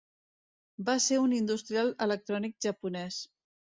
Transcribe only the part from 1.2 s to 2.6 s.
un industrial electrònic